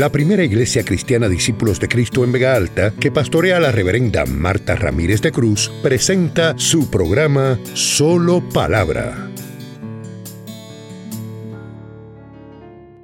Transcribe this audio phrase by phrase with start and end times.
[0.00, 4.74] la primera iglesia cristiana Discípulos de Cristo en Vega Alta, que pastorea la reverenda Marta
[4.74, 9.28] Ramírez de Cruz, presenta su programa Solo Palabra.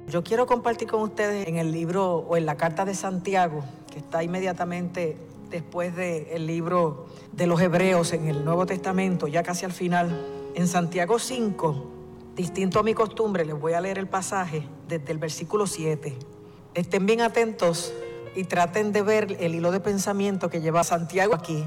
[0.09, 3.99] Yo quiero compartir con ustedes en el libro o en la carta de Santiago, que
[3.99, 5.17] está inmediatamente
[5.51, 10.25] después del libro de los Hebreos en el Nuevo Testamento, ya casi al final,
[10.55, 11.91] en Santiago 5,
[12.35, 16.36] distinto a mi costumbre, les voy a leer el pasaje desde el versículo 7.
[16.77, 17.91] Estén bien atentos
[18.35, 21.65] y traten de ver el hilo de pensamiento que lleva Santiago aquí.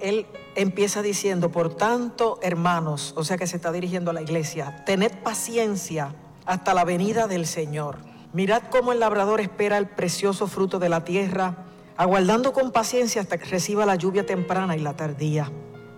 [0.00, 0.26] Él
[0.56, 5.12] empieza diciendo, por tanto, hermanos, o sea que se está dirigiendo a la iglesia, tened
[5.22, 6.16] paciencia
[6.46, 7.98] hasta la venida del Señor.
[8.32, 13.38] Mirad cómo el labrador espera el precioso fruto de la tierra, aguardando con paciencia hasta
[13.38, 15.48] que reciba la lluvia temprana y la tardía.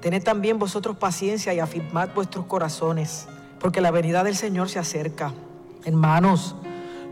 [0.03, 3.29] Tened también vosotros paciencia y afirmad vuestros corazones,
[3.59, 5.33] porque la venida del Señor se acerca.
[5.87, 6.55] Hermanos,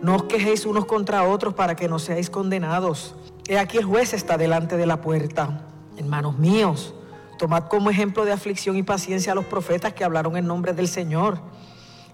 [0.02, 3.14] no os quejéis unos contra otros para que no seáis condenados.
[3.48, 5.66] He aquí el juez está delante de la puerta.
[5.97, 6.94] Hermanos míos,
[7.38, 10.88] tomad como ejemplo de aflicción y paciencia a los profetas que hablaron en nombre del
[10.88, 11.41] Señor.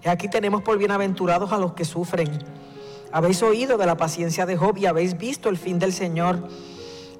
[0.03, 2.43] He aquí tenemos por bienaventurados a los que sufren.
[3.11, 6.47] Habéis oído de la paciencia de Job y habéis visto el fin del Señor,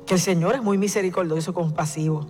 [0.06, 2.28] que el Señor es muy misericordioso y compasivo.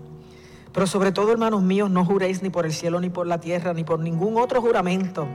[0.74, 3.74] Pero sobre todo, hermanos míos, no juréis ni por el cielo, ni por la tierra,
[3.74, 5.28] ni por ningún otro juramento,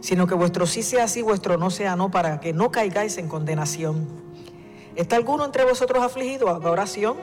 [0.00, 3.28] sino que vuestro sí sea sí, vuestro no sea no, para que no caigáis en
[3.28, 4.06] condenación.
[4.96, 6.48] ¿Está alguno entre vosotros afligido?
[6.48, 7.16] Haga oración.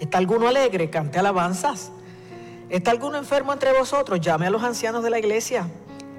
[0.00, 0.90] ¿Está alguno alegre?
[0.90, 1.92] Cante alabanzas.
[2.68, 4.20] ¿Está alguno enfermo entre vosotros?
[4.20, 5.66] Llame a los ancianos de la iglesia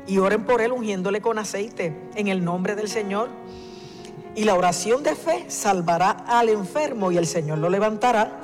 [0.08, 3.30] y oren por él ungiéndole con aceite en el nombre del Señor.
[4.36, 8.42] Y la oración de fe salvará al enfermo y el Señor lo levantará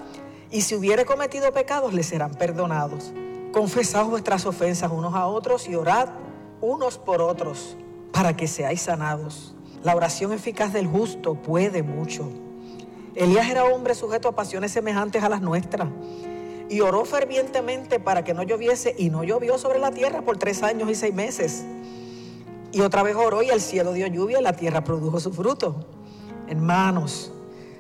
[0.52, 3.12] y si hubiere cometido pecados le serán perdonados.
[3.52, 6.10] Confesad vuestras ofensas unos a otros y orad
[6.62, 7.76] unos por otros
[8.12, 9.56] para que seáis sanados.
[9.84, 12.30] La oración eficaz del justo puede mucho.
[13.16, 15.90] Elías era hombre sujeto a pasiones semejantes a las nuestras
[16.70, 20.62] y oró fervientemente para que no lloviese y no llovió sobre la tierra por tres
[20.64, 21.66] años y seis meses.
[22.72, 25.86] Y otra vez oró y el cielo dio lluvia y la tierra produjo su fruto.
[26.48, 27.32] Hermanos,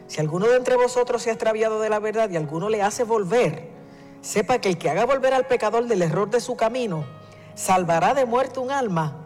[0.07, 3.03] si alguno de entre vosotros se ha extraviado de la verdad y alguno le hace
[3.03, 3.69] volver,
[4.21, 7.05] sepa que el que haga volver al pecador del error de su camino,
[7.59, 9.17] salvará de muerte un alma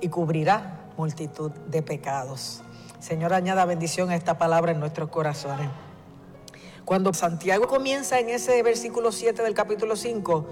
[0.00, 2.62] y cubrirá multitud de pecados.
[3.00, 5.68] Señor, añada bendición a esta palabra en nuestros corazones.
[6.84, 10.46] Cuando Santiago comienza en ese versículo 7 del capítulo 5,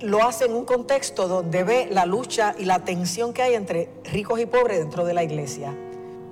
[0.00, 3.88] lo hace en un contexto donde ve la lucha y la tensión que hay entre
[4.12, 5.74] ricos y pobres dentro de la iglesia.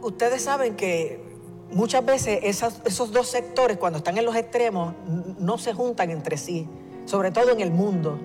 [0.02, 1.22] Ustedes saben que
[1.70, 4.94] muchas veces esos dos sectores, cuando están en los extremos,
[5.38, 6.68] no se juntan entre sí,
[7.06, 8.18] sobre todo en el mundo.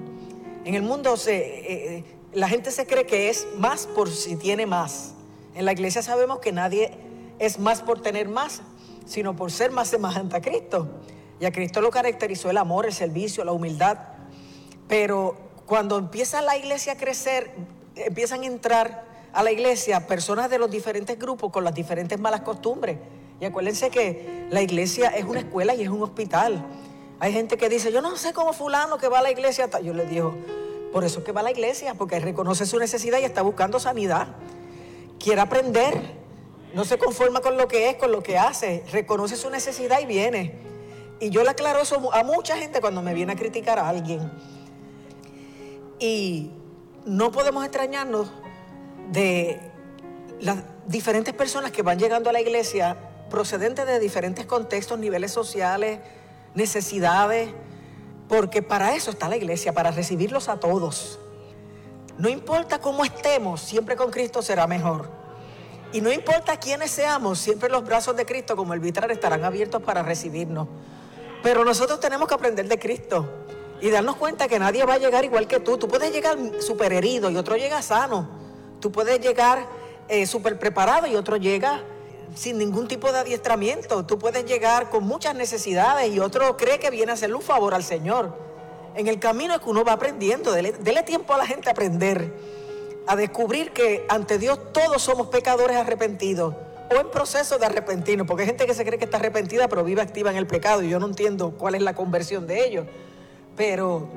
[0.66, 2.04] En el mundo eh, eh,
[2.34, 5.14] la gente se cree que es más por si tiene más.
[5.56, 6.92] En la iglesia sabemos que nadie
[7.40, 8.62] es más por tener más,
[9.06, 10.88] sino por ser más semejante a Cristo.
[11.40, 13.98] Y a Cristo lo caracterizó el amor, el servicio, la humildad.
[14.88, 15.36] Pero
[15.66, 17.52] cuando empieza la iglesia a crecer,
[17.96, 22.42] empiezan a entrar a la iglesia personas de los diferentes grupos con las diferentes malas
[22.42, 22.98] costumbres
[23.44, 26.66] y acuérdense que la iglesia es una escuela y es un hospital.
[27.24, 29.70] Hay gente que dice, yo no sé cómo fulano que va a la iglesia.
[29.82, 30.36] Yo le digo,
[30.92, 33.80] por eso es que va a la iglesia, porque reconoce su necesidad y está buscando
[33.80, 34.28] sanidad.
[35.22, 36.02] Quiere aprender,
[36.74, 40.06] no se conforma con lo que es, con lo que hace, reconoce su necesidad y
[40.06, 40.56] viene.
[41.22, 44.30] Y yo le aclaro eso a mucha gente cuando me viene a criticar a alguien.
[46.00, 46.52] Y
[47.06, 48.34] no podemos extrañarnos
[49.14, 49.62] de
[50.42, 50.58] las
[50.88, 52.98] diferentes personas que van llegando a la iglesia
[53.30, 56.00] procedentes de diferentes contextos, niveles sociales,
[56.56, 57.50] necesidades,
[58.28, 61.20] porque para eso está la iglesia, para recibirlos a todos.
[62.18, 65.10] No importa cómo estemos, siempre con Cristo será mejor.
[65.92, 69.82] Y no importa quiénes seamos, siempre los brazos de Cristo como el vitral estarán abiertos
[69.82, 70.68] para recibirnos.
[71.44, 73.28] Pero nosotros tenemos que aprender de Cristo
[73.82, 75.78] y darnos cuenta que nadie va a llegar igual que tú.
[75.78, 78.30] Tú puedes llegar súper herido y otro llega sano.
[78.80, 79.68] Tú puedes llegar
[80.08, 81.84] eh, súper preparado y otro llega
[82.36, 84.06] sin ningún tipo de adiestramiento.
[84.06, 87.74] Tú puedes llegar con muchas necesidades y otro cree que viene a hacerle un favor
[87.74, 88.36] al Señor.
[88.96, 90.52] En el camino es que uno va aprendiendo.
[90.52, 92.34] Dele, tiempo a la gente a aprender,
[93.08, 96.56] a descubrir que ante Dios todos somos pecadores arrepentidos
[96.92, 99.84] o en proceso de arrepentirnos, porque hay gente que se cree que está arrepentida pero
[99.84, 102.86] vive activa en el pecado y yo no entiendo cuál es la conversión de ellos.
[103.56, 104.08] Pero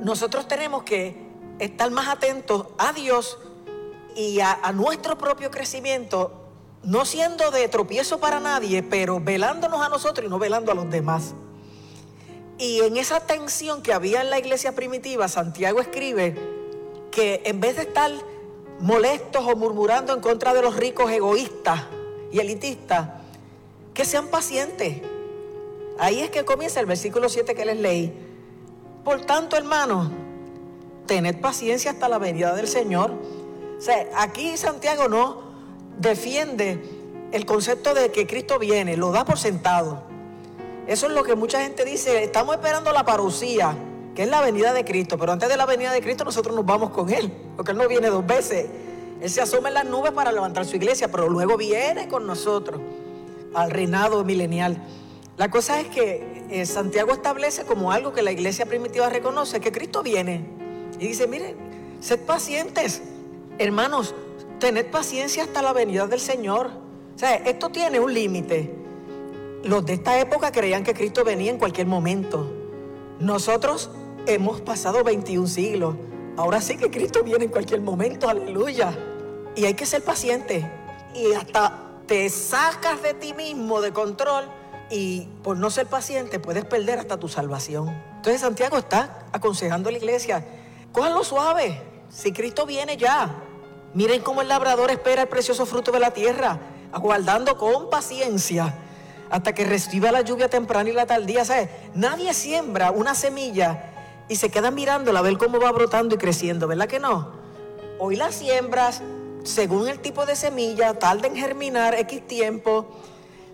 [0.00, 1.16] nosotros tenemos que
[1.58, 3.38] estar más atentos a Dios
[4.14, 6.41] y a, a nuestro propio crecimiento
[6.84, 10.90] no siendo de tropiezo para nadie, pero velándonos a nosotros y no velando a los
[10.90, 11.34] demás.
[12.58, 16.36] Y en esa tensión que había en la iglesia primitiva, Santiago escribe
[17.10, 18.10] que en vez de estar
[18.80, 21.82] molestos o murmurando en contra de los ricos egoístas
[22.32, 23.08] y elitistas,
[23.94, 25.02] que sean pacientes.
[25.98, 28.12] Ahí es que comienza el versículo 7 que les leí.
[29.04, 30.08] Por tanto, hermanos,
[31.06, 33.12] tened paciencia hasta la venida del Señor.
[33.78, 35.41] O sea, aquí Santiago no
[36.02, 36.82] defiende
[37.30, 40.02] el concepto de que Cristo viene, lo da por sentado.
[40.86, 43.74] Eso es lo que mucha gente dice, estamos esperando la parucía,
[44.14, 46.66] que es la venida de Cristo, pero antes de la venida de Cristo nosotros nos
[46.66, 48.66] vamos con Él, porque Él no viene dos veces.
[49.20, 52.80] Él se asoma en las nubes para levantar su iglesia, pero luego viene con nosotros
[53.54, 54.76] al reinado milenial.
[55.38, 59.70] La cosa es que eh, Santiago establece como algo que la iglesia primitiva reconoce, que
[59.70, 60.44] Cristo viene.
[60.98, 61.56] Y dice, miren,
[62.00, 63.00] sed pacientes,
[63.58, 64.14] hermanos,
[64.62, 66.70] tened paciencia hasta la venida del Señor.
[67.16, 68.72] O sea, esto tiene un límite.
[69.64, 72.48] Los de esta época creían que Cristo venía en cualquier momento.
[73.18, 73.90] Nosotros
[74.24, 75.96] hemos pasado 21 siglos.
[76.36, 78.96] Ahora sí que Cristo viene en cualquier momento, aleluya.
[79.56, 80.70] Y hay que ser paciente.
[81.12, 84.44] Y hasta te sacas de ti mismo de control
[84.90, 87.88] y por no ser paciente puedes perder hasta tu salvación.
[88.14, 90.46] Entonces Santiago está aconsejando a la iglesia,
[90.92, 93.48] cójanlo suave, si Cristo viene ya.
[93.94, 96.58] Miren cómo el labrador espera el precioso fruto de la tierra,
[96.92, 98.74] aguardando con paciencia
[99.30, 101.44] hasta que reciba la lluvia temprana y la tardía.
[101.44, 101.68] ¿sabes?
[101.94, 103.90] Nadie siembra una semilla
[104.28, 107.32] y se queda mirándola a ver cómo va brotando y creciendo, ¿verdad que no?
[107.98, 109.02] Hoy la siembras
[109.44, 112.86] según el tipo de semilla, tarda en germinar X tiempo,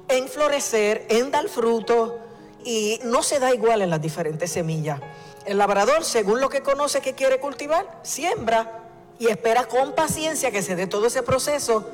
[0.09, 2.19] en florecer, en dar fruto
[2.65, 5.01] y no se da igual en las diferentes semillas.
[5.47, 8.88] El labrador, según lo que conoce que quiere cultivar, siembra
[9.19, 11.89] y espera con paciencia que se dé todo ese proceso,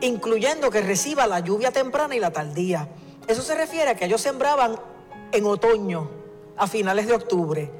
[0.00, 2.88] incluyendo que reciba la lluvia temprana y la tardía.
[3.26, 4.80] Eso se refiere a que ellos sembraban
[5.32, 6.10] en otoño,
[6.56, 7.70] a finales de octubre,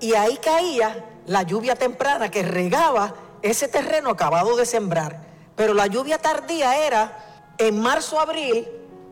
[0.00, 5.24] y ahí caía la lluvia temprana que regaba ese terreno acabado de sembrar.
[5.56, 8.68] Pero la lluvia tardía era en marzo, abril,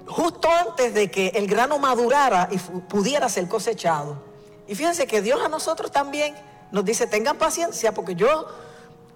[0.07, 4.23] justo antes de que el grano madurara y pudiera ser cosechado.
[4.67, 6.35] Y fíjense que Dios a nosotros también
[6.71, 8.47] nos dice, tengan paciencia, porque yo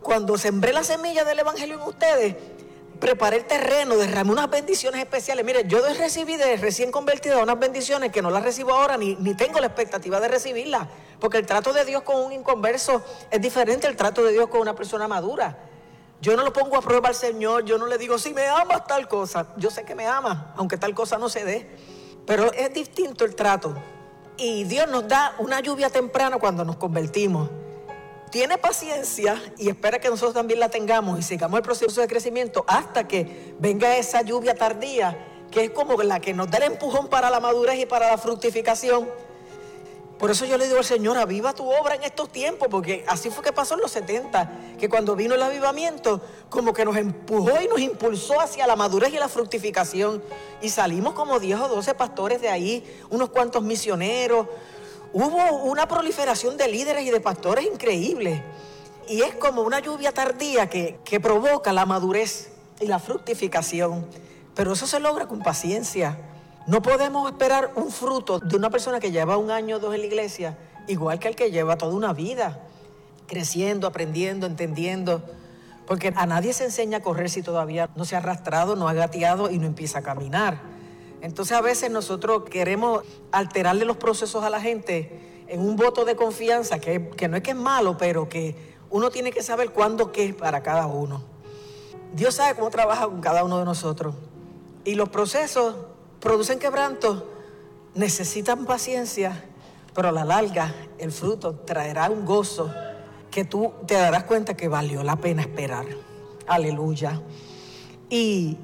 [0.03, 2.37] cuando sembré la semilla del Evangelio en ustedes,
[2.99, 5.45] preparé el terreno, derramé unas bendiciones especiales.
[5.45, 9.35] Mire, yo recibí de recién convertido unas bendiciones que no las recibo ahora, ni, ni
[9.35, 10.89] tengo la expectativa de recibirlas.
[11.21, 14.61] Porque el trato de Dios con un inconverso es diferente al trato de Dios con
[14.61, 15.59] una persona madura.
[16.21, 18.87] Yo no lo pongo a prueba al Señor, yo no le digo, si me amas
[18.87, 21.77] tal cosa, yo sé que me ama, aunque tal cosa no se dé,
[22.27, 23.75] pero es distinto el trato.
[24.37, 27.49] Y Dios nos da una lluvia temprana cuando nos convertimos.
[28.31, 32.65] Tiene paciencia y espera que nosotros también la tengamos y sigamos el proceso de crecimiento
[32.67, 35.17] hasta que venga esa lluvia tardía,
[35.51, 38.19] que es como la que nos da el empujón para la madurez y para la
[38.19, 39.09] fructificación
[40.19, 43.31] por eso yo le digo al Señor, aviva tu obra en estos tiempos, porque así
[43.31, 46.21] fue que pasó en los 70, que cuando vino el avivamiento,
[46.51, 50.21] como que nos empujó y nos impulsó hacia la madurez y la fructificación.
[50.61, 54.49] Y salimos como 10 o 12 pastores de ahí, unos cuantos misioneros.
[55.13, 58.43] Hubo una proliferación de líderes y de pastores increíbles.
[59.09, 62.51] Y es como una lluvia tardía que, que provoca la madurez
[62.81, 64.07] y la fructificación.
[64.55, 66.19] Pero eso se logra con paciencia.
[66.67, 70.03] No podemos esperar un fruto de una persona que lleva un año o dos en
[70.03, 72.61] la iglesia, igual que el que lleva toda una vida,
[73.27, 75.23] creciendo, aprendiendo, entendiendo.
[75.87, 78.93] Porque a nadie se enseña a correr si todavía no se ha arrastrado, no ha
[78.93, 80.59] gateado y no empieza a caminar.
[81.21, 83.03] Entonces a veces nosotros queremos
[83.33, 87.43] alterarle los procesos a la gente en un voto de confianza, que, que no es
[87.43, 88.55] que es malo, pero que
[88.91, 91.23] uno tiene que saber cuándo qué es para cada uno.
[92.13, 94.15] Dios sabe cómo trabaja con cada uno de nosotros.
[94.85, 95.75] Y los procesos
[96.21, 97.31] producen quebranto,
[97.95, 99.45] necesitan paciencia,
[99.95, 102.73] pero a la larga el fruto traerá un gozo
[103.31, 105.87] que tú te darás cuenta que valió la pena esperar.
[106.47, 107.21] Aleluya.
[108.09, 108.57] Y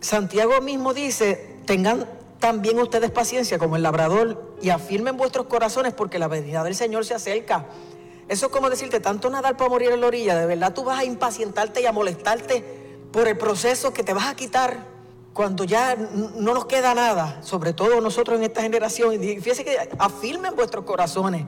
[0.00, 2.04] Santiago mismo dice, tengan
[2.40, 7.04] también ustedes paciencia como el labrador y afirmen vuestros corazones porque la venida del Señor
[7.04, 7.66] se acerca.
[8.26, 10.98] Eso es como decirte, tanto nadar para morir en la orilla, de verdad tú vas
[10.98, 12.64] a impacientarte y a molestarte
[13.12, 14.84] por el proceso que te vas a quitar
[15.32, 19.76] cuando ya no nos queda nada, sobre todo nosotros en esta generación, y fíjense que
[19.96, 21.46] afirmen vuestros corazones.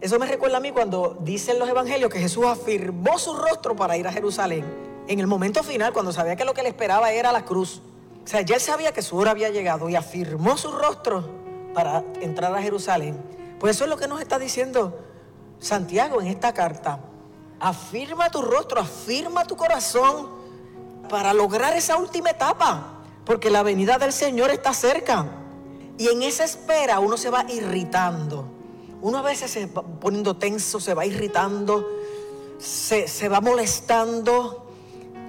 [0.00, 3.96] Eso me recuerda a mí cuando dicen los evangelios que Jesús afirmó su rostro para
[3.96, 4.64] ir a Jerusalén.
[5.08, 7.82] En el momento final, cuando sabía que lo que le esperaba era la cruz.
[8.28, 11.24] O sea, ya él sabía que su hora había llegado y afirmó su rostro
[11.72, 13.16] para entrar a Jerusalén.
[13.58, 15.00] Pues eso es lo que nos está diciendo
[15.60, 17.00] Santiago en esta carta.
[17.58, 20.28] Afirma tu rostro, afirma tu corazón
[21.08, 25.24] para lograr esa última etapa porque la venida del Señor está cerca.
[25.96, 28.44] Y en esa espera uno se va irritando.
[29.00, 31.88] Uno a veces se va poniendo tenso, se va irritando,
[32.58, 34.67] se, va molestando.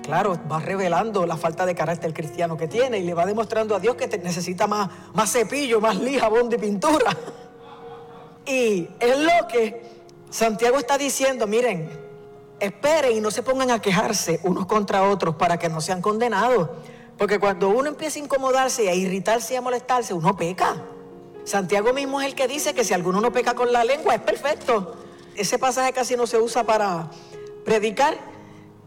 [0.09, 3.79] Claro, va revelando la falta de carácter cristiano que tiene y le va demostrando a
[3.79, 4.89] Dios que necesita más,
[5.27, 7.15] cepillo, más lija, jabón de pintura.
[8.43, 10.01] Y es lo que
[10.31, 11.87] Santiago está diciendo, miren,
[12.59, 16.69] esperen y no se pongan a quejarse unos contra otros para que no sean condenados.
[17.15, 20.75] Porque cuando uno empieza a incomodarse, a irritarse y a molestarse, uno peca.
[21.43, 24.21] Santiago mismo es el que dice que si alguno no peca con la lengua es
[24.21, 24.95] perfecto.
[25.35, 27.11] Ese pasaje casi no se usa para
[27.63, 28.17] predicar,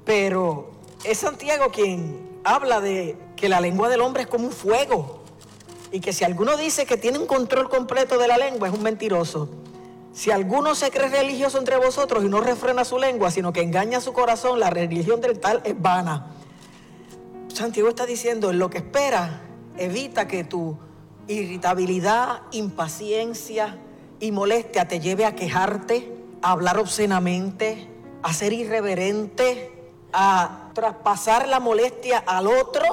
[0.05, 0.72] pero
[1.05, 5.23] es Santiago quien habla de que la lengua del hombre es como un fuego
[5.91, 8.83] y que si alguno dice que tiene un control completo de la lengua es un
[8.83, 9.49] mentiroso.
[10.13, 14.01] Si alguno se cree religioso entre vosotros y no refrena su lengua, sino que engaña
[14.01, 16.27] su corazón, la religión del tal es vana.
[17.49, 19.43] Santiago está diciendo, en lo que espera,
[19.79, 20.79] evita que tu
[21.29, 23.79] irritabilidad, impaciencia
[24.21, 27.89] y molestia te lleve a quejarte, a hablar obscenamente,
[28.23, 29.82] a ser irreverente,
[30.13, 32.85] a traspasar la molestia al otro.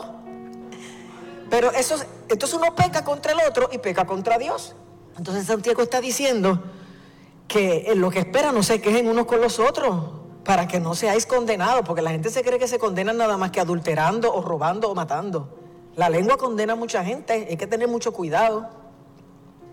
[1.49, 1.95] Pero eso,
[2.29, 4.75] entonces uno peca contra el otro y peca contra Dios.
[5.17, 6.63] Entonces Santiago está diciendo
[7.47, 10.95] que en lo que espera no se quejen unos con los otros para que no
[10.95, 14.41] seáis condenados, porque la gente se cree que se condenan nada más que adulterando o
[14.41, 15.59] robando o matando.
[15.95, 18.69] La lengua condena a mucha gente, hay que tener mucho cuidado.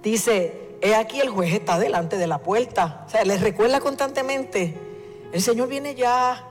[0.02, 3.04] Dice, he aquí el juez está delante de la puerta.
[3.06, 4.76] O sea, les recuerda constantemente,
[5.32, 6.44] el Señor viene ya,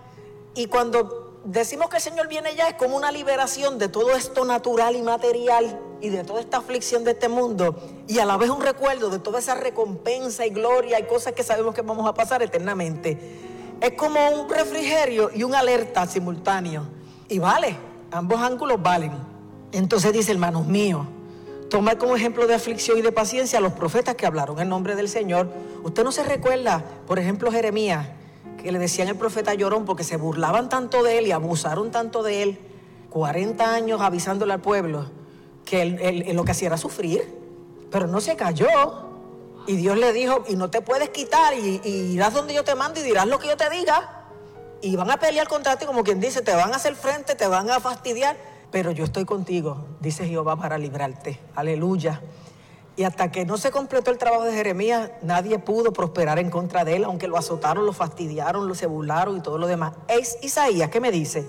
[0.56, 4.46] y cuando decimos que el Señor viene ya es como una liberación de todo esto
[4.46, 7.76] natural y material y de toda esta aflicción de este mundo
[8.08, 11.44] y a la vez un recuerdo de toda esa recompensa y gloria y cosas que
[11.44, 13.18] sabemos que vamos a pasar eternamente.
[13.82, 16.88] Es como un refrigerio y un alerta simultáneo.
[17.28, 17.76] Y vale,
[18.12, 19.12] ambos ángulos valen.
[19.74, 21.06] Entonces dice, hermanos míos,
[21.70, 24.96] toma como ejemplo de aflicción y de paciencia a los profetas que hablaron en nombre
[24.96, 25.50] del Señor.
[25.84, 28.08] Usted no se recuerda, por ejemplo, Jeremías
[28.66, 32.24] que le decían el profeta llorón porque se burlaban tanto de él y abusaron tanto
[32.24, 32.60] de él,
[33.12, 35.06] 40 años avisándole al pueblo
[35.66, 37.32] que él, lo que hacía era sufrir,
[37.92, 38.68] pero no se cayó.
[39.68, 43.00] Y Dios le dijo, y no te puedes quitar, y, irás donde yo te mando
[43.00, 44.26] y dirás lo que yo te diga.
[44.82, 47.48] Y van a pelear contra ti, como quien dice, te van a hacer frente, te
[47.48, 48.36] van a fastidiar,
[48.72, 51.40] pero yo estoy contigo, dice Jehová, para librarte.
[51.54, 52.20] Aleluya.
[52.98, 56.86] Y hasta que no se completó el trabajo de Jeremías, nadie pudo prosperar en contra
[56.86, 59.94] de él, aunque lo azotaron, lo fastidiaron, lo se burlaron y todo lo demás.
[60.08, 61.46] Es Isaías, ¿qué me dice?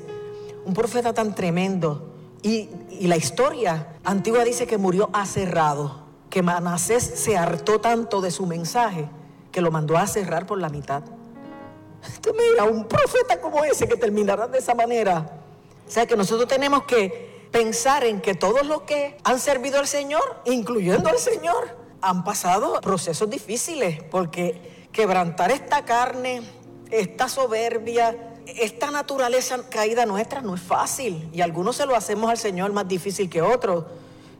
[0.64, 2.10] Un profeta tan tremendo.
[2.42, 2.68] Y,
[3.02, 6.00] la historia antigua dice que murió aserrado,
[6.30, 9.08] que Manasés se hartó tanto de su mensaje
[9.52, 11.02] que lo mandó a cerrar por la mitad.
[12.36, 15.30] Mira, un profeta como ese que terminará de esa manera.
[15.86, 19.86] O sea que nosotros tenemos que pensar en que todos los que han servido al
[19.86, 26.42] Señor, incluyendo al Señor, han pasado procesos difíciles, porque quebrantar esta carne,
[26.90, 31.28] esta soberbia, esta naturaleza caída nuestra no es fácil.
[31.32, 33.84] Y algunos se lo hacemos al Señor más difícil que otros.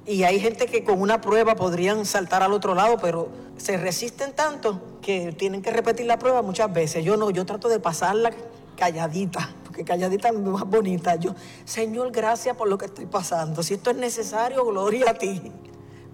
[0.07, 4.33] Y hay gente que con una prueba podrían saltar al otro lado, pero se resisten
[4.33, 7.05] tanto que tienen que repetir la prueba muchas veces.
[7.05, 8.33] Yo no, yo trato de pasarla
[8.77, 11.15] calladita que calladita más bonita.
[11.17, 13.63] Yo, Señor, gracias por lo que estoy pasando.
[13.63, 15.53] Si esto es necesario, gloria a ti.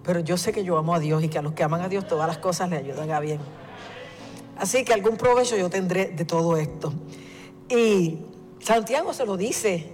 [0.02, 1.88] Pero yo sé que yo amo a Dios y que a los que aman a
[1.88, 3.38] Dios todas las cosas le ayudan a bien.
[4.59, 6.92] Así que algún provecho yo tendré de todo esto.
[7.69, 8.19] Y
[8.59, 9.92] Santiago se lo dice,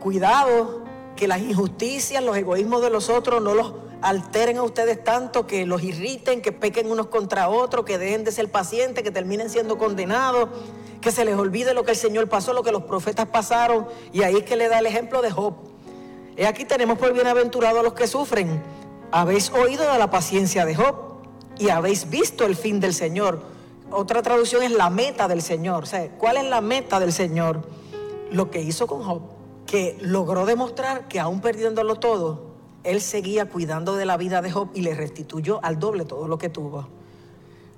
[0.00, 0.82] cuidado,
[1.14, 5.64] que las injusticias, los egoísmos de los otros no los alteren a ustedes tanto, que
[5.64, 9.78] los irriten, que pequen unos contra otros, que dejen de ser pacientes, que terminen siendo
[9.78, 10.48] condenados
[11.02, 13.86] que se les olvide lo que el Señor pasó, lo que los profetas pasaron.
[14.14, 15.54] Y ahí es que le da el ejemplo de Job.
[16.38, 18.62] Y aquí tenemos por bienaventurado a los que sufren.
[19.10, 20.94] Habéis oído de la paciencia de Job
[21.58, 23.42] y habéis visto el fin del Señor.
[23.90, 25.82] Otra traducción es la meta del Señor.
[25.82, 27.68] O sea, ¿cuál es la meta del Señor?
[28.30, 29.20] Lo que hizo con Job,
[29.66, 32.51] que logró demostrar que aún perdiéndolo todo,
[32.84, 36.38] él seguía cuidando de la vida de Job y le restituyó al doble todo lo
[36.38, 36.88] que tuvo.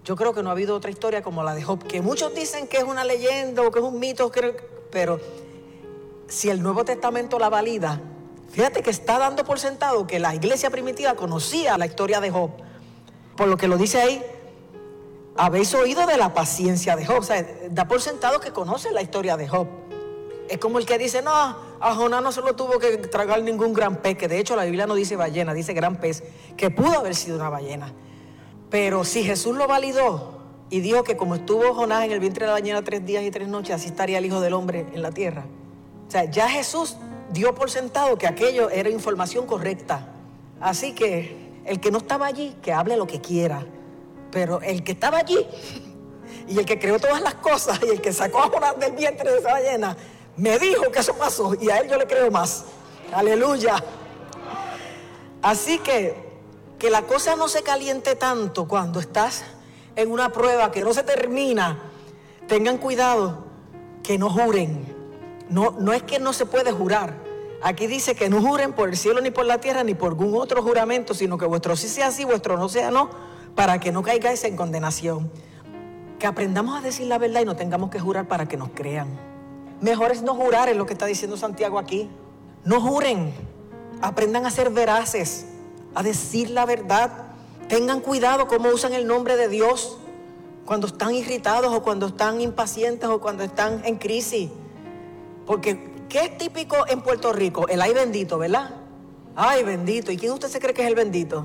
[0.04, 2.66] Yo creo que no ha habido otra historia como la de Job, que muchos dicen
[2.68, 4.30] que es una leyenda o que es un mito,
[4.90, 5.18] pero
[6.28, 8.00] si el Nuevo Testamento la valida,
[8.50, 12.50] fíjate que está dando por sentado que la iglesia primitiva conocía la historia de Job.
[13.36, 14.22] Por lo que lo dice ahí,
[15.36, 17.18] habéis oído de la paciencia de Job.
[17.18, 19.66] O sea, da por sentado que conoce la historia de Job.
[20.48, 23.72] Es como el que dice, no, a Jonás no se lo tuvo que tragar ningún
[23.72, 26.22] gran pez, que de hecho la Biblia no dice ballena, dice gran pez,
[26.56, 27.92] que pudo haber sido una ballena.
[28.70, 30.38] Pero si Jesús lo validó
[30.70, 33.30] y dijo que como estuvo Jonás en el vientre de la ballena tres días y
[33.30, 35.44] tres noches, así estaría el Hijo del Hombre en la tierra.
[36.06, 36.96] O sea, ya Jesús
[37.32, 40.08] dio por sentado que aquello era información correcta.
[40.60, 43.66] Así que el que no estaba allí, que hable lo que quiera.
[44.30, 45.46] Pero el que estaba allí
[46.48, 49.30] y el que creó todas las cosas y el que sacó a Jonás del vientre
[49.30, 49.96] de esa ballena,
[50.36, 52.64] me dijo que eso pasó y a él yo le creo más.
[53.12, 53.82] Aleluya.
[55.42, 56.24] Así que
[56.78, 59.44] que la cosa no se caliente tanto cuando estás
[59.96, 61.78] en una prueba que no se termina.
[62.48, 63.44] Tengan cuidado
[64.02, 64.94] que no juren.
[65.48, 67.14] No, no es que no se puede jurar.
[67.62, 70.34] Aquí dice que no juren por el cielo ni por la tierra ni por algún
[70.34, 73.08] otro juramento, sino que vuestro sí sea sí, vuestro no sea no,
[73.54, 75.30] para que no caigáis en condenación.
[76.18, 79.33] Que aprendamos a decir la verdad y no tengamos que jurar para que nos crean.
[79.84, 82.08] Mejor es no jurar, es lo que está diciendo Santiago aquí.
[82.64, 83.34] No juren,
[84.00, 85.44] aprendan a ser veraces,
[85.94, 87.10] a decir la verdad.
[87.68, 89.98] Tengan cuidado cómo usan el nombre de Dios
[90.64, 94.48] cuando están irritados o cuando están impacientes o cuando están en crisis.
[95.44, 97.68] Porque, ¿qué es típico en Puerto Rico?
[97.68, 98.70] El ay bendito, ¿verdad?
[99.36, 100.10] Ay bendito.
[100.10, 101.44] ¿Y quién usted se cree que es el bendito?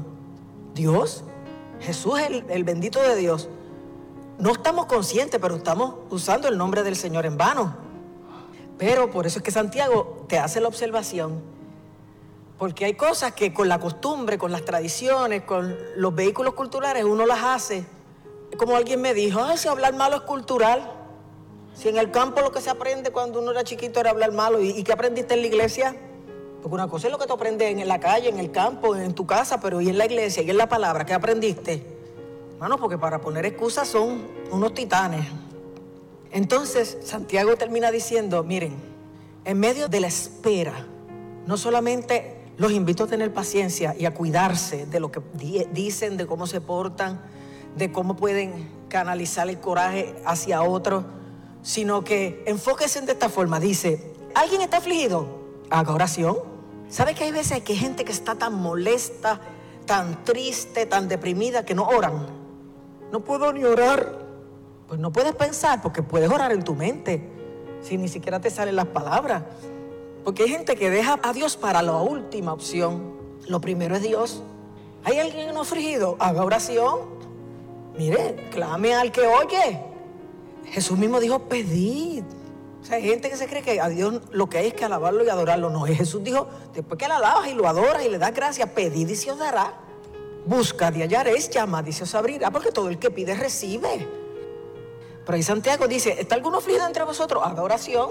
[0.75, 1.25] Dios.
[1.81, 3.49] Jesús es el, el bendito de Dios.
[4.37, 7.88] No estamos conscientes, pero estamos usando el nombre del Señor en vano.
[8.79, 11.41] Pero por eso es que Santiago te hace la observación.
[12.57, 17.25] Porque hay cosas que con la costumbre, con las tradiciones, con los vehículos culturales, uno
[17.25, 17.85] las hace.
[18.57, 20.93] Como alguien me dijo, ay, si hablar malo es cultural.
[21.75, 24.61] Si en el campo lo que se aprende cuando uno era chiquito era hablar malo,
[24.61, 25.95] ¿y, qué aprendiste en la iglesia?
[26.61, 29.13] Porque una cosa es lo que tú aprendes en la calle, en el campo, en
[29.13, 30.41] tu casa, pero ¿y en la iglesia?
[30.41, 31.05] ¿Y en la palabra?
[31.05, 31.85] ¿Qué aprendiste?
[32.57, 35.25] Bueno, porque para poner excusas son unos titanes.
[36.31, 38.73] Entonces, Santiago termina diciendo, miren,
[39.45, 40.85] en medio de la espera,
[41.45, 45.21] no solamente los invito a tener paciencia y a cuidarse de lo que
[45.71, 47.19] dicen, de cómo se portan,
[47.75, 51.05] de cómo pueden canalizar el coraje hacia otros,
[51.61, 53.59] sino que enfóquense de esta forma.
[53.59, 55.39] Dice, ¿alguien está afligido?
[55.69, 56.37] Haga oración.
[56.89, 59.39] ¿Sabe que hay veces que hay gente que está tan molesta,
[59.85, 62.27] tan triste, tan deprimida que no oran?
[63.11, 64.18] No puedo ni orar.
[64.89, 67.21] Pues no puedes pensar porque puedes orar en tu mente
[67.81, 69.43] si ni siquiera te salen las palabras.
[70.25, 73.13] Porque hay gente que deja a Dios para la última opción.
[73.47, 74.41] Lo primero es Dios.
[75.03, 76.17] ¿Hay alguien no afligido?
[76.19, 77.01] Haga oración.
[77.97, 79.79] Mire, clame al que oye.
[80.65, 82.23] Jesús mismo dijo, pedid.
[82.81, 84.85] O sea, hay gente que se cree que a Dios lo que hay es que
[84.85, 85.69] alabarlo y adorarlo.
[85.69, 89.07] No, Jesús dijo, después que le alabas y lo adoras y le das gracias, pedid
[89.07, 89.73] y se os dará.
[90.47, 94.07] Busca y hallaréis, llama y se os abrirá, porque todo el que pide recibe.
[95.29, 97.43] Pero ahí Santiago dice, ¿está alguno afligido entre vosotros?
[97.45, 98.09] Haga oración.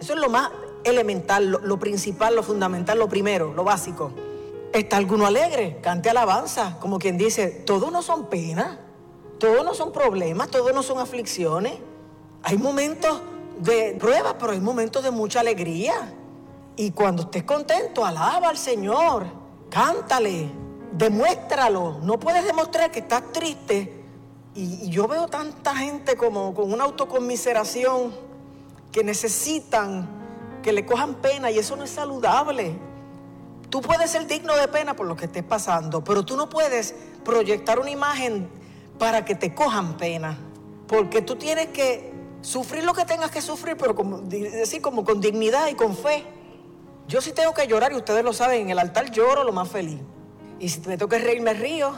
[0.00, 0.50] Eso es lo más
[0.82, 4.10] elemental, lo, lo principal, lo fundamental, lo primero, lo básico.
[4.72, 5.78] ¿Está alguno alegre?
[5.80, 8.76] Cante alabanza, como quien dice, todos no son penas.
[9.38, 11.74] Todos no son problemas, todos no son aflicciones.
[12.42, 13.20] Hay momentos
[13.60, 16.12] de prueba, pero hay momentos de mucha alegría.
[16.74, 19.26] Y cuando estés contento, alaba al Señor,
[19.70, 20.50] cántale,
[20.90, 22.00] demuéstralo.
[22.02, 23.97] No puedes demostrar que estás triste.
[24.58, 28.12] Y, yo veo tanta gente como con una autoconmiseración
[28.90, 30.08] que necesitan
[30.64, 32.76] que le cojan pena y eso no es saludable.
[33.70, 36.92] Tú puedes ser digno de pena por lo que estés pasando, pero tú no puedes
[37.24, 38.48] proyectar una imagen
[38.98, 40.36] para que te cojan pena.
[40.88, 45.20] Porque tú tienes que sufrir lo que tengas que sufrir, pero como, decir, como con
[45.20, 46.24] dignidad y con fe.
[47.06, 49.68] Yo sí tengo que llorar y ustedes lo saben, en el altar lloro lo más
[49.68, 50.00] feliz.
[50.58, 51.92] Y si me toca reír, me río,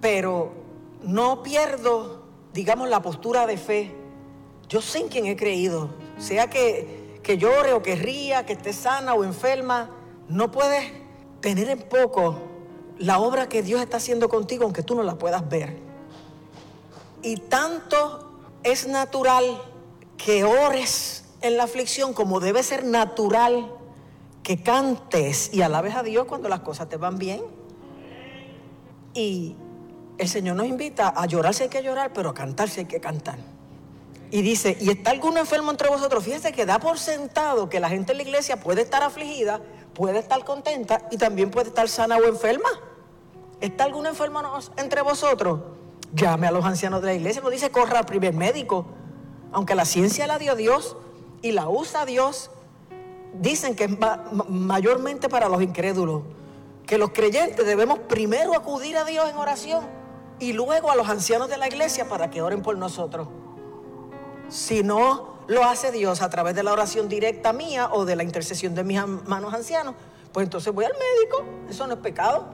[0.00, 0.65] pero
[1.02, 3.94] no pierdo, digamos, la postura de fe.
[4.68, 8.72] Yo sé en quién he creído, sea que, que llore o que ría, que esté
[8.72, 9.90] sana o enferma,
[10.28, 10.92] no puedes
[11.40, 12.36] tener en poco
[12.98, 15.76] la obra que Dios está haciendo contigo, aunque tú no la puedas ver.
[17.22, 19.62] Y tanto es natural
[20.16, 23.72] que ores en la aflicción como debe ser natural
[24.42, 27.42] que cantes y alabes a Dios cuando las cosas te van bien.
[29.14, 29.56] Y
[30.18, 32.86] el Señor nos invita a llorar si hay que llorar, pero a cantar si hay
[32.86, 33.38] que cantar.
[34.30, 36.24] Y dice, ¿y está alguno enfermo entre vosotros?
[36.24, 39.60] Fíjese que da por sentado que la gente en la iglesia puede estar afligida,
[39.94, 42.68] puede estar contenta y también puede estar sana o enferma.
[43.60, 44.42] ¿Está alguno enfermo
[44.76, 45.60] entre vosotros?
[46.12, 48.86] Llame a los ancianos de la iglesia, no dice corra al primer médico.
[49.52, 50.96] Aunque la ciencia la dio Dios
[51.40, 52.50] y la usa Dios,
[53.34, 53.90] dicen que es
[54.48, 56.22] mayormente para los incrédulos.
[56.84, 60.05] Que los creyentes debemos primero acudir a Dios en oración
[60.38, 63.28] y luego a los ancianos de la iglesia para que oren por nosotros.
[64.48, 68.22] Si no lo hace Dios a través de la oración directa mía o de la
[68.22, 69.94] intercesión de mis hermanos ancianos,
[70.32, 71.44] pues entonces voy al médico.
[71.68, 72.46] Eso no es pecado.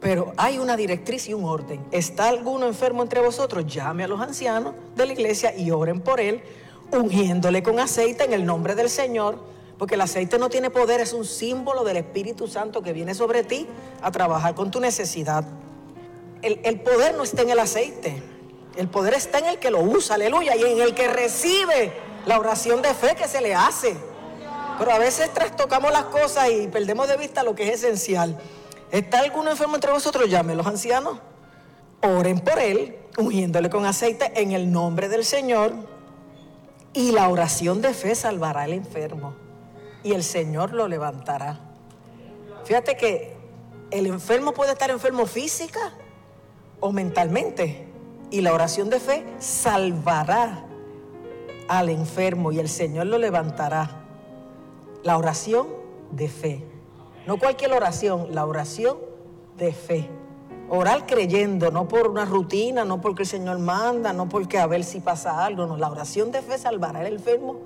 [0.00, 1.84] Pero hay una directriz y un orden.
[1.90, 3.66] ¿Está alguno enfermo entre vosotros?
[3.66, 6.42] Llame a los ancianos de la iglesia y oren por él,
[6.90, 9.38] ungiéndole con aceite en el nombre del Señor,
[9.76, 13.44] porque el aceite no tiene poder, es un símbolo del Espíritu Santo que viene sobre
[13.44, 13.66] ti
[14.00, 15.44] a trabajar con tu necesidad.
[16.42, 18.22] El, poder no está en el aceite,
[18.76, 21.92] el poder está en el que lo usa, aleluya, y en el que recibe
[22.24, 23.94] la oración de fe que se le hace.
[24.78, 28.38] Pero a veces trastocamos las cosas y perdemos de vista lo que es esencial.
[28.90, 30.30] ¿Está alguno enfermo entre vosotros?
[30.30, 31.18] Llamen los ancianos.
[32.02, 35.74] Oren por él, ungiéndole con aceite en el nombre del Señor.
[36.94, 39.34] Y la oración de fe salvará al enfermo.
[40.02, 41.60] Y el Señor lo levantará.
[42.64, 43.36] Fíjate que
[43.90, 45.92] el enfermo puede estar enfermo física
[46.80, 47.86] o mentalmente.
[48.30, 50.64] Y la oración de fe salvará
[51.68, 54.04] al enfermo y el Señor lo levantará.
[55.02, 55.68] La oración
[56.10, 56.64] de fe.
[57.26, 58.98] No cualquier oración, la oración
[59.56, 60.08] de fe.
[60.68, 64.84] Orar creyendo, no por una rutina, no porque el Señor manda, no porque a ver
[64.84, 65.66] si pasa algo.
[65.66, 67.56] No, la oración de fe salvará al enfermo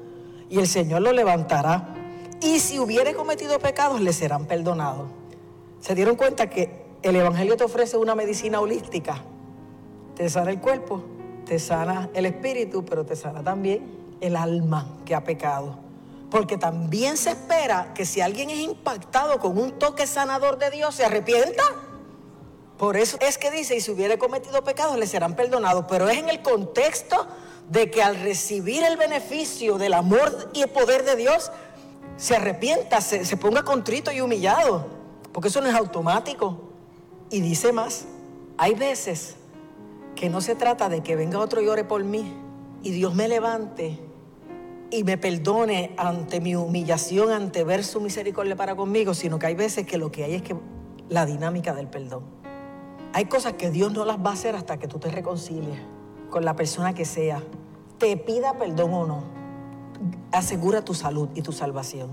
[0.49, 1.95] y el Señor lo levantará.
[2.41, 5.09] Y si hubiere cometido pecados, le serán perdonados.
[5.81, 9.23] ¿Se dieron cuenta que el Evangelio te ofrece una medicina holística?
[10.17, 11.03] Te sana el cuerpo,
[11.45, 15.79] te sana el espíritu, pero te sana también el alma que ha pecado.
[16.31, 20.95] Porque también se espera que si alguien es impactado con un toque sanador de Dios,
[20.95, 21.63] se arrepienta.
[22.79, 25.85] Por eso es que dice, y si hubiera cometido pecados, le serán perdonados.
[25.89, 27.27] Pero es en el contexto
[27.69, 31.53] de que al recibir el beneficio del amor y el poder de Dios,
[32.17, 34.87] se arrepienta, se, se ponga contrito y humillado.
[35.33, 36.74] Porque eso no es automático.
[37.35, 38.05] Y dice más,
[38.59, 39.35] hay veces
[40.15, 42.33] que no se trata de que venga otro y ore por mí
[42.81, 43.99] y Dios me levante
[44.93, 49.57] y me perdone ante mi humillación, ante ver su misericordia para conmigo, sino que hay
[49.57, 50.55] veces que lo que hay es que
[51.09, 52.23] la dinámica del perdón.
[53.13, 55.81] Hay cosas que Dios no las va a hacer hasta que tú te reconcilies
[56.31, 57.43] con la persona que sea,
[57.99, 59.25] te pida perdón o no.
[60.31, 62.11] Asegura tu salud y tu salvación,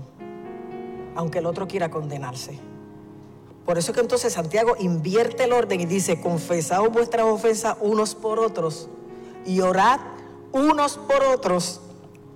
[1.14, 2.71] aunque el otro quiera condenarse.
[3.64, 8.40] Por eso que entonces Santiago invierte el orden y dice, confesaos vuestras ofensas unos por
[8.40, 8.88] otros
[9.46, 10.00] y orad
[10.52, 11.80] unos por otros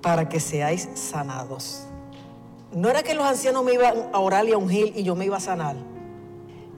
[0.02, 1.82] para que seáis sanados.
[2.72, 5.24] No era que los ancianos me iban a orar y a ungir y yo me
[5.24, 5.76] iba a sanar.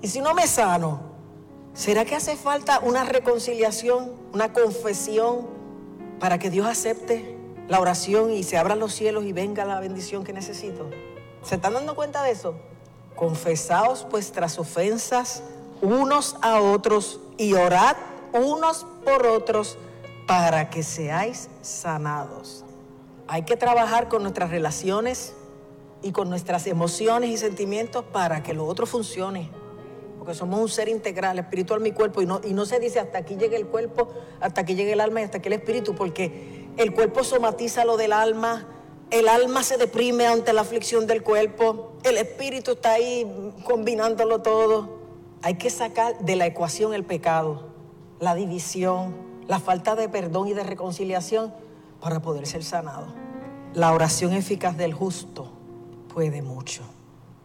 [0.00, 1.00] Y si no me sano,
[1.74, 5.46] ¿será que hace falta una reconciliación, una confesión
[6.20, 7.37] para que Dios acepte
[7.68, 10.88] la oración y se abran los cielos y venga la bendición que necesito?
[11.42, 12.54] ¿Se están dando cuenta de eso?
[13.18, 15.42] Confesaos vuestras ofensas
[15.83, 17.96] unos a otros y orad
[18.33, 19.76] unos por otros
[20.28, 22.64] para que seáis sanados.
[23.26, 25.35] Hay que trabajar con nuestras relaciones
[26.00, 29.50] y con nuestras emociones y sentimientos para que lo otro funcione.
[30.18, 32.22] Porque somos un ser integral, espiritual, mi cuerpo.
[32.22, 35.00] Y no, y no se dice hasta aquí llegue el cuerpo, hasta aquí llegue el
[35.00, 38.64] alma y hasta aquí el espíritu, porque el cuerpo somatiza lo del alma,
[39.11, 44.99] el alma se deprime ante la aflicción del cuerpo, el espíritu está ahí combinándolo todo.
[45.42, 47.68] Hay que sacar de la ecuación el pecado,
[48.21, 49.14] la división,
[49.47, 51.55] la falta de perdón y de reconciliación
[52.01, 53.07] para poder ser sanado.
[53.75, 55.53] La oración eficaz del justo
[56.12, 56.83] puede mucho.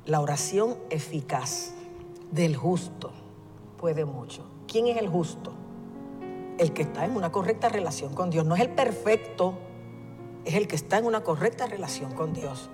[0.06, 1.72] La oración eficaz
[2.32, 3.12] del justo
[3.80, 4.44] puede mucho.
[4.68, 5.54] ¿Quién es el justo?
[6.58, 8.46] El que está en una correcta relación con Dios.
[8.46, 9.58] No es el perfecto,
[10.46, 12.70] es el que está en una correcta relación con Dios.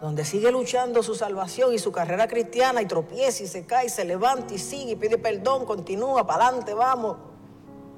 [0.00, 3.88] Donde sigue luchando su salvación y su carrera cristiana y tropieza y se cae, y
[3.88, 7.16] se levanta y sigue y pide perdón, continúa, para adelante, vamos.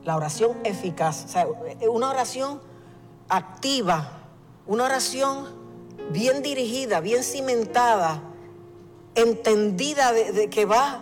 [0.05, 1.48] La oración eficaz, o sea,
[1.90, 2.61] una oración
[3.29, 4.29] activa,
[4.66, 5.46] una oración
[6.11, 8.22] bien dirigida, bien cimentada,
[9.16, 11.00] entendida de, que va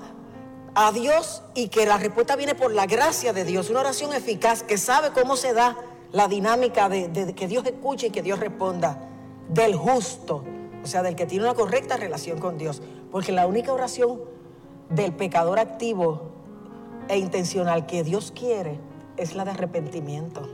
[0.75, 3.69] a Dios y que la respuesta viene por la gracia de Dios.
[3.69, 5.77] Una oración eficaz que sabe cómo se da
[6.15, 9.09] la dinámica de, que Dios escuche y que Dios responda.
[9.49, 10.45] Del justo,
[10.83, 12.83] o sea, del que tiene una correcta relación con Dios.
[13.11, 14.21] Porque la única oración
[14.89, 16.31] del pecador activo
[17.09, 18.79] e intencional que Dios quiere
[19.17, 20.49] es la de arrepentimiento.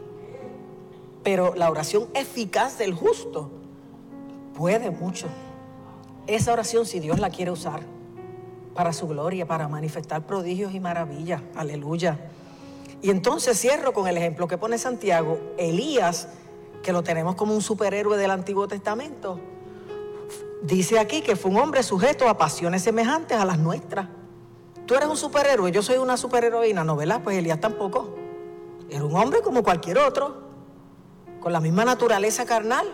[1.23, 3.51] Pero la oración eficaz del justo
[4.55, 5.27] puede mucho.
[6.27, 7.83] Esa oración, si Dios la quiere usar
[8.75, 12.19] para su gloria, para manifestar prodigios y maravillas, aleluya.
[13.03, 16.29] Y entonces cierro con el ejemplo que pone Santiago, Elías,
[16.83, 19.39] que lo tenemos como un superhéroe del Antiguo Testamento,
[20.63, 24.09] dice aquí que fue un hombre sujeto a pasiones semejantes a las nuestras.
[24.87, 27.23] Tú eres un superhéroe, yo soy una superheroína, ¿no verdad?
[27.23, 28.17] Pues Elías tampoco.
[28.91, 30.51] Era un hombre como cualquier otro
[31.41, 32.87] con la misma naturaleza carnal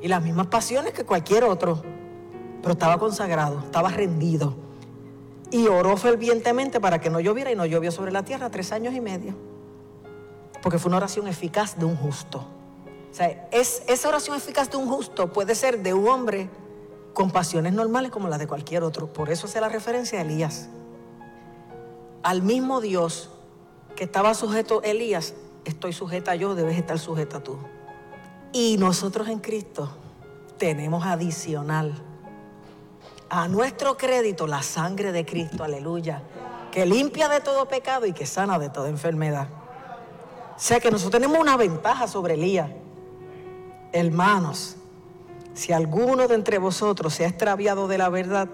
[0.00, 1.82] y las mismas pasiones que cualquier otro,
[2.62, 4.63] pero estaba consagrado, estaba rendido
[5.54, 8.92] y oró fervientemente para que no lloviera y no llovió sobre la tierra tres años
[8.92, 9.36] y medio,
[10.60, 12.38] porque fue una oración eficaz de un justo.
[12.38, 16.50] O sea, es, esa oración eficaz de un justo puede ser de un hombre
[17.12, 19.12] con pasiones normales como las de cualquier otro.
[19.12, 20.70] Por eso hace la referencia a Elías.
[22.24, 23.30] Al mismo Dios
[23.94, 27.58] que estaba sujeto Elías, estoy sujeta yo, debes estar sujeta tú.
[28.52, 29.88] Y nosotros en Cristo
[30.58, 31.94] tenemos adicional
[33.34, 36.22] a nuestro crédito la sangre de Cristo, aleluya,
[36.70, 39.48] que limpia de todo pecado y que sana de toda enfermedad.
[40.56, 42.70] O sea que nosotros tenemos una ventaja sobre Elías.
[43.92, 44.76] Hermanos,
[45.52, 48.48] si alguno de entre vosotros se ha extraviado de la verdad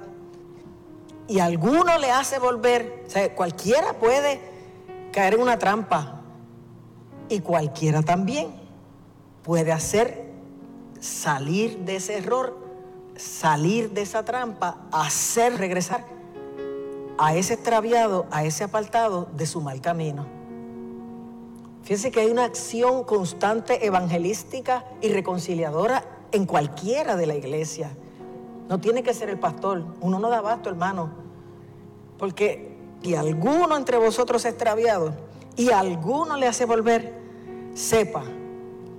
[1.29, 4.41] y alguno le hace volver, o sea, cualquiera puede
[5.13, 6.23] caer en una trampa
[7.29, 8.55] y cualquiera también
[9.43, 10.31] puede hacer
[11.01, 12.60] salir de ese error,
[13.21, 16.05] salir de esa trampa, hacer regresar
[17.19, 20.27] a ese extraviado, a ese apartado de su mal camino.
[21.83, 27.91] Fíjense que hay una acción constante evangelística y reconciliadora en cualquiera de la iglesia.
[28.69, 29.85] No tiene que ser el pastor.
[30.01, 31.11] Uno no da abasto, hermano.
[32.19, 32.71] Porque
[33.03, 35.15] y alguno entre vosotros extraviado
[35.57, 37.15] y alguno le hace volver,
[37.75, 38.25] sepa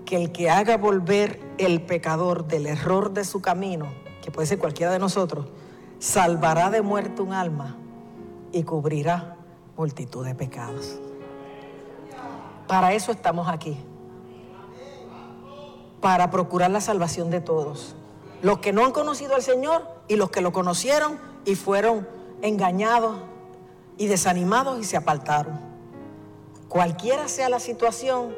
[0.06, 3.88] que el que haga volver el pecador del error de su camino,
[4.22, 5.46] que puede ser cualquiera de nosotros,
[6.00, 7.76] salvará de muerte un alma
[8.52, 9.38] y cubrirá
[9.78, 11.00] multitud de pecados.
[12.68, 13.78] Para eso estamos aquí.
[16.00, 17.96] Para procurar la salvación de todos.
[18.42, 22.08] Los que no han conocido al Señor y los que lo conocieron y fueron
[22.42, 23.18] engañados
[23.98, 25.60] y desanimados y se apartaron.
[26.70, 28.34] Cualquiera sea la situación,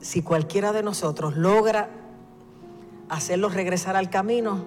[0.00, 1.90] si cualquiera de nosotros logra
[3.12, 4.64] hacerlos regresar al camino,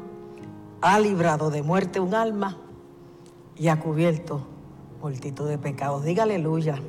[0.80, 2.58] ha librado de muerte un alma
[3.56, 4.46] y ha cubierto
[5.02, 6.04] multitud de pecados.
[6.04, 6.80] Diga aleluya.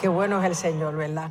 [0.00, 1.30] Qué bueno es el Señor, ¿verdad?